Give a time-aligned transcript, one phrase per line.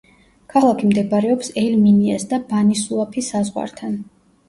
[0.53, 4.05] ქალაქი მდებარეობს ელ-მინიას და ბანი-სუაფი საზღვართან.